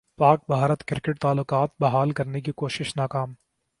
[0.19, 3.33] پاک بھارت کرکٹ تعلقات بحال کرنے کی کوشش ناکام